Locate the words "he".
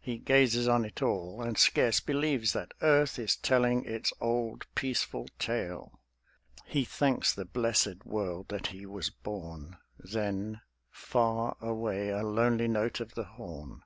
0.00-0.18, 6.64-6.84, 8.74-8.84